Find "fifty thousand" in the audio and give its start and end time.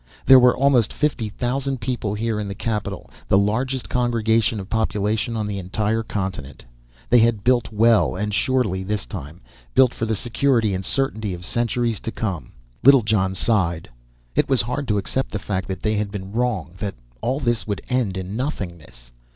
0.91-1.79